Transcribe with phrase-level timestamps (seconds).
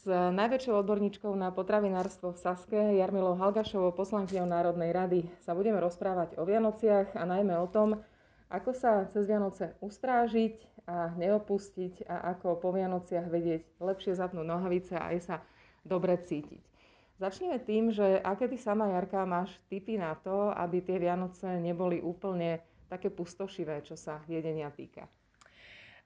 [0.00, 6.40] S najväčšou odborníčkou na potravinárstvo v Saske, Jarmilou Halgašovou, poslankyňou Národnej rady, sa budeme rozprávať
[6.40, 8.00] o Vianociach a najmä o tom,
[8.48, 10.56] ako sa cez Vianoce ustrážiť
[10.88, 15.36] a neopustiť a ako po Vianociach vedieť lepšie zapnúť nohavice a aj sa
[15.84, 16.64] dobre cítiť.
[17.20, 22.00] Začneme tým, že aké ty sama, Jarka, máš tipy na to, aby tie Vianoce neboli
[22.00, 25.04] úplne také pustošivé, čo sa jedenia týka.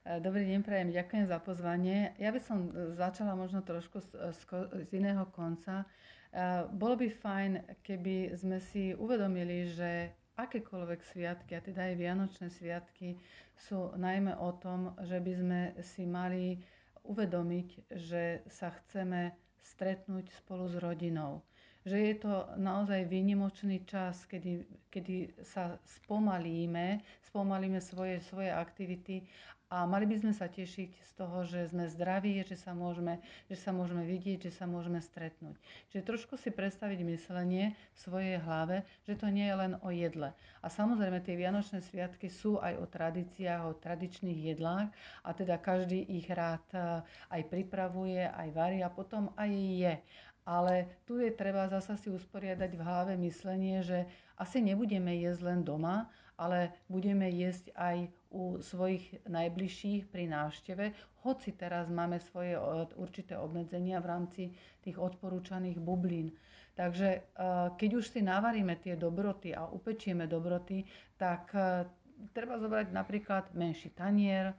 [0.05, 2.13] Dobrý deň, prajem, ďakujem za pozvanie.
[2.21, 4.37] Ja by som e, začala možno trošku z,
[4.85, 5.81] z iného konca.
[5.81, 5.85] E,
[6.77, 13.17] bolo by fajn, keby sme si uvedomili, že akékoľvek sviatky, a teda aj Vianočné sviatky,
[13.57, 16.61] sú najmä o tom, že by sme si mali
[17.01, 21.41] uvedomiť, že sa chceme stretnúť spolu s rodinou
[21.85, 26.99] že je to naozaj výnimočný čas, kedy, kedy sa spomalíme,
[27.29, 29.29] spomalíme svoje, svoje aktivity
[29.73, 33.17] a mali by sme sa tešiť z toho, že sme zdraví, že sa môžeme,
[33.49, 35.57] že sa môžeme vidieť, že sa môžeme stretnúť.
[35.89, 40.37] Čiže trošku si predstaviť myslenie v svojej hlave, že to nie je len o jedle.
[40.61, 44.93] A samozrejme tie Vianočné sviatky sú aj o tradíciách, o tradičných jedlách
[45.25, 47.01] a teda každý ich rád eh,
[47.33, 49.93] aj pripravuje, aj varí a potom aj je.
[50.45, 54.05] Ale tu je treba zasa si usporiadať v hlave myslenie, že
[54.37, 56.05] asi nebudeme jesť len doma,
[56.37, 57.97] ale budeme jesť aj
[58.29, 60.91] u svojich najbližších pri návšteve,
[61.23, 62.53] hoci teraz máme svoje
[62.99, 64.43] určité obmedzenia v rámci
[64.83, 66.35] tých odporúčaných bublín.
[66.75, 67.19] Takže e,
[67.79, 70.83] keď už si navaríme tie dobroty a upečieme dobroty,
[71.15, 71.87] tak e,
[72.35, 74.53] treba zobrať napríklad menší tanier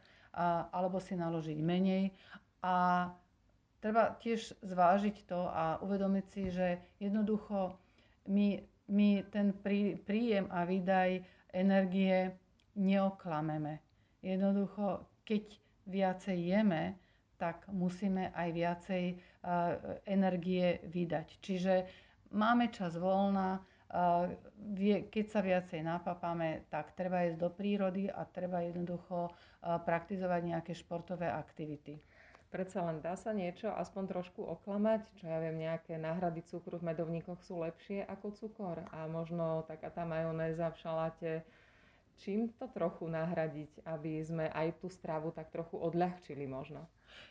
[0.72, 2.12] alebo si naložiť menej
[2.60, 3.08] a
[3.80, 7.77] treba tiež zvážiť to a uvedomiť si, že jednoducho
[8.27, 12.32] my, my ten prí, príjem a výdaj energie
[12.77, 13.80] neoklameme.
[14.20, 15.44] Jednoducho, keď
[15.86, 16.98] viacej jeme,
[17.36, 19.19] tak musíme aj viacej uh,
[20.08, 21.28] energie vydať.
[21.38, 21.74] Čiže
[22.32, 24.24] máme čas voľna, uh,
[24.72, 30.41] vie, keď sa viacej napapáme, tak treba ísť do prírody a treba jednoducho uh, praktizovať
[30.48, 32.00] nejaké športové aktivity
[32.48, 36.92] predsa len dá sa niečo aspoň trošku oklamať, čo ja viem, nejaké náhrady cukru v
[36.92, 41.32] medovníkoch sú lepšie ako cukor a možno taká tá majonéza v šaláte,
[42.22, 46.86] čím to trochu nahradiť, aby sme aj tú stravu tak trochu odľahčili možno?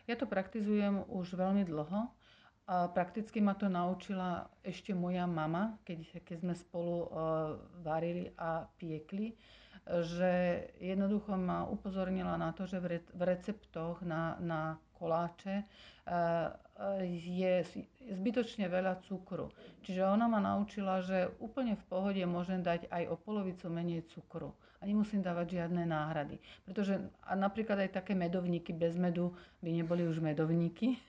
[0.06, 2.10] Ja to praktizujem už veľmi dlho.
[2.66, 7.08] A prakticky ma to naučila ešte moja mama, keď, keď sme spolu uh,
[7.86, 9.38] varili a piekli
[9.86, 12.82] že jednoducho ma upozornila na to, že
[13.14, 16.50] v receptoch na, na koláče eh,
[17.08, 17.54] je
[18.12, 19.48] zbytočne veľa cukru.
[19.88, 24.52] Čiže ona ma naučila, že úplne v pohode môžem dať aj o polovicu menej cukru.
[24.84, 26.38] A nemusím dávať žiadne náhrady.
[26.68, 27.00] Pretože
[27.32, 29.32] napríklad aj také medovníky bez medu
[29.64, 31.00] by neboli už medovníky.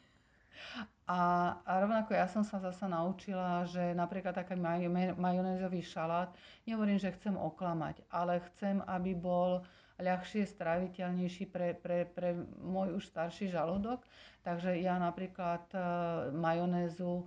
[1.07, 4.83] A, a rovnako ja som sa zasa naučila, že napríklad taký maj,
[5.15, 6.35] majonézový šalát,
[6.67, 9.63] nehovorím, že chcem oklamať, ale chcem, aby bol
[9.97, 14.05] ľahšie stráviteľnejší pre, pre, pre môj už starší žalúdok.
[14.45, 15.79] Takže ja napríklad e,
[16.37, 17.25] majonézu e,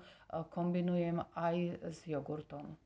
[0.54, 1.56] kombinujem aj
[1.92, 2.78] s jogurtom.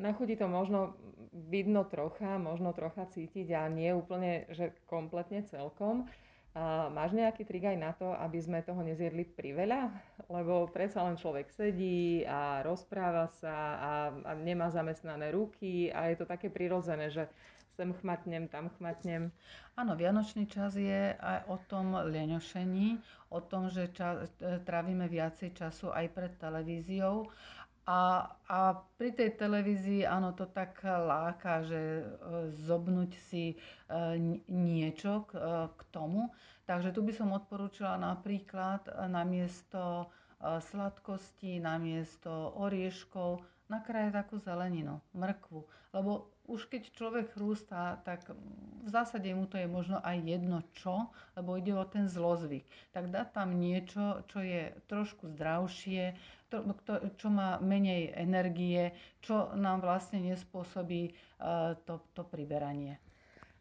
[0.00, 0.96] Na chuti to možno
[1.30, 6.08] vidno trocha, možno trocha cítiť a nie úplne, že kompletne celkom.
[6.50, 9.94] A máš nejaký trik aj na to, aby sme toho nezjedli priveľa?
[10.26, 13.92] Lebo predsa len človek sedí a rozpráva sa a,
[14.26, 17.30] a nemá zamestnané ruky a je to také prirodzené, že
[17.80, 19.32] sem chmatnem, tam chmatnem.
[19.72, 23.00] Áno, Vianočný čas je aj o tom leňošení,
[23.32, 24.28] o tom, že čas,
[24.68, 27.24] trávime viacej času aj pred televíziou
[27.90, 28.58] a, a
[29.00, 32.04] pri tej televízii, áno, to tak láka, že e,
[32.68, 33.56] zobnúť si e,
[34.46, 35.42] niečo k, e,
[35.90, 36.30] tomu.
[36.68, 40.06] Takže tu by som odporúčila napríklad namiesto
[40.40, 42.30] sladkosti, namiesto
[42.62, 45.62] orieškov, nakrájať takú zeleninu, mrkvu.
[45.94, 48.26] Lebo už keď človek chrústa, tak
[48.82, 51.06] v zásade mu to je možno aj jedno čo,
[51.38, 52.66] lebo ide o ten zlozvyk.
[52.90, 56.18] Tak dá tam niečo, čo je trošku zdravšie,
[57.14, 58.90] čo má menej energie,
[59.22, 62.98] čo nám vlastne nespôsobí uh, to, to priberanie.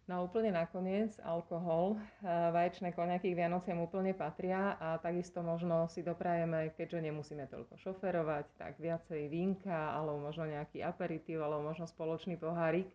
[0.10, 2.02] No úplne nakoniec alkohol.
[2.26, 8.46] Vaječné koniaky k Vianociam úplne patria a takisto možno si doprajeme, keďže nemusíme toľko šoferovať,
[8.58, 12.90] tak viacej vínka alebo možno nejaký aperitív alebo možno spoločný pohárik.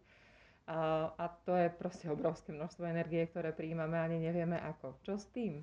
[0.66, 4.98] A, a to je proste obrovské množstvo energie, ktoré príjmame ani nevieme ako.
[5.06, 5.62] Čo s tým?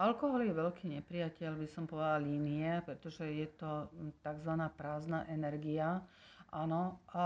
[0.00, 3.92] Alkohol je veľký nepriateľ, by som povedala, línie, pretože je to
[4.24, 4.52] tzv.
[4.72, 6.00] prázdna energia.
[6.48, 6.96] Áno.
[7.12, 7.24] A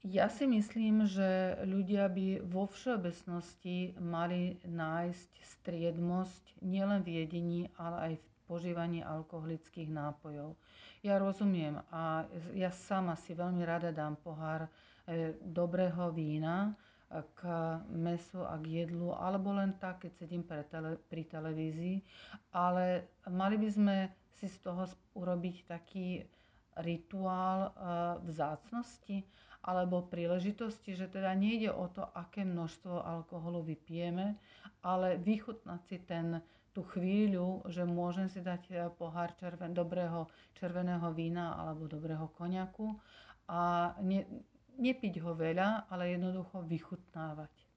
[0.00, 5.30] Ja si myslím, že ľudia by vo všeobecnosti mali nájsť
[5.60, 10.56] striedmosť nielen v jedení, ale aj v požívaní alkoholických nápojov.
[11.04, 12.24] Ja rozumiem a
[12.56, 14.68] ja sama si veľmi rada dám pohár e,
[15.36, 16.72] dobrého vína
[17.12, 17.40] e, k
[17.92, 22.00] mesu a k jedlu, alebo len tak, keď sedím pre tele, pri televízii.
[22.56, 23.96] Ale mali by sme
[24.40, 26.24] si z toho urobiť taký
[26.80, 27.70] rituál e,
[28.32, 29.28] vzácnosti
[29.60, 34.40] alebo príležitosti, že teda nejde o to, aké množstvo alkoholu vypijeme,
[34.80, 36.40] ale vychutnať si ten,
[36.72, 42.96] tú chvíľu, že môžem si dať eh, pohár červen, dobrého červeného vína alebo dobrého koniaku
[43.50, 44.24] a ne,
[44.80, 47.69] nepiť ho veľa, ale jednoducho vychutnávať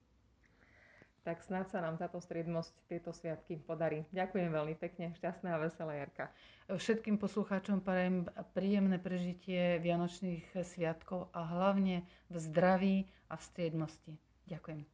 [1.23, 4.03] tak snáď sa nám táto striednosť tieto sviatky podarí.
[4.11, 6.27] Ďakujem veľmi pekne, šťastná a veselá Jarka.
[6.67, 12.95] Všetkým poslucháčom prajem príjemné prežitie Vianočných sviatkov a hlavne v zdraví
[13.27, 14.11] a v striednosti.
[14.45, 14.93] Ďakujem.